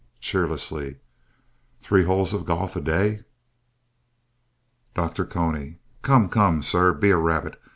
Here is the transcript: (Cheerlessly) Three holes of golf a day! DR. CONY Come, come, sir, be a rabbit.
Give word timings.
(Cheerlessly) 0.19 0.95
Three 1.79 2.05
holes 2.05 2.33
of 2.33 2.43
golf 2.43 2.75
a 2.75 2.81
day! 2.81 3.23
DR. 4.95 5.25
CONY 5.27 5.77
Come, 6.01 6.27
come, 6.27 6.63
sir, 6.63 6.91
be 6.91 7.11
a 7.11 7.17
rabbit. 7.17 7.61